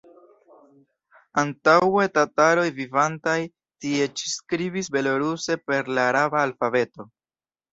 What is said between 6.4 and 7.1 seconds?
alfabeto.